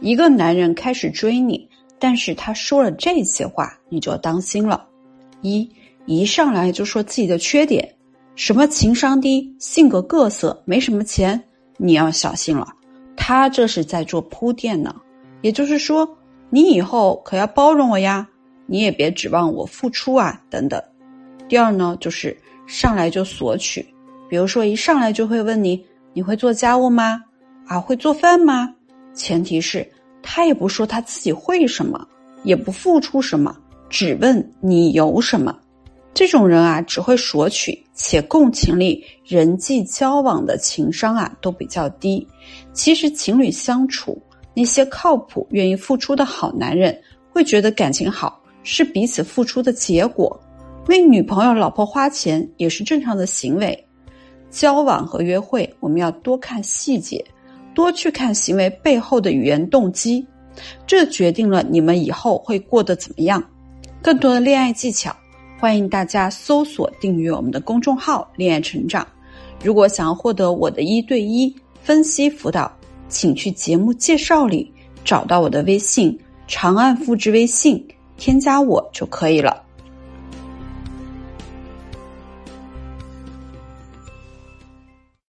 [0.00, 4.86] 一个男人开始追你，但是他说了这些话，你就当心了。
[5.42, 5.68] 一
[6.06, 7.88] 一上来就说自己的缺点，
[8.34, 11.42] 什么情商低、性格各色、没什么钱，
[11.76, 12.68] 你要小心了。
[13.16, 14.94] 他这是在做铺垫呢，
[15.42, 16.08] 也就是说，
[16.48, 18.26] 你以后可要包容我呀，
[18.66, 20.80] 你也别指望我付出啊，等等。
[21.48, 22.36] 第二呢，就是
[22.66, 23.84] 上来就索取，
[24.28, 27.22] 比如说一上来就会问你，你会做家务吗？
[27.66, 28.74] 啊，会做饭吗？
[29.18, 29.84] 前提是
[30.22, 32.06] 他也不说他自己会什么，
[32.44, 33.54] 也不付出什么，
[33.90, 35.58] 只问你有什么。
[36.14, 42.26] 这种人啊，只会索取，且共情力、人际交往的情商啊都比较低。
[42.72, 44.20] 其实情侣相处，
[44.54, 46.96] 那些靠谱、愿意付出的好男人，
[47.30, 50.40] 会觉得感情好是彼此付出的结果。
[50.86, 53.84] 为女朋友、老婆花钱也是正常的行为。
[54.50, 57.24] 交往和约会，我们要多看细节。
[57.78, 60.26] 多去看行为背后的语言动机，
[60.84, 63.40] 这决定了你们以后会过得怎么样。
[64.02, 65.14] 更多的恋爱技巧，
[65.60, 69.06] 欢迎大家搜索订阅我们的公众号“恋爱成长”。
[69.62, 72.68] 如果想要获得我的一对一分析辅导，
[73.08, 74.72] 请去节目介绍里
[75.04, 79.62] 找到我的微信，长按复制微信添加我就可以了。